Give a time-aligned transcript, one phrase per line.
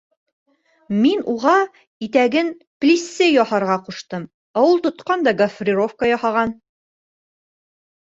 [1.03, 1.53] Мин уға
[2.07, 2.49] итәген
[2.85, 4.27] плиссе яһарға ҡуштым,
[4.57, 6.61] ә ул тотҡан да гофрировка яһаган.